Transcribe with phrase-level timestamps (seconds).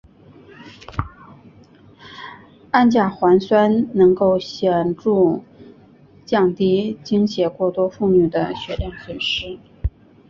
[2.71, 5.43] 氨甲环酸能够显着
[6.25, 9.59] 降低经血过多妇女的血量损失。